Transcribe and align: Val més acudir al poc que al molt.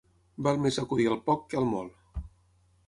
Val 0.47 0.57
més 0.63 0.79
acudir 0.83 1.07
al 1.11 1.21
poc 1.29 1.47
que 1.53 1.61
al 1.63 1.71
molt. 1.77 2.21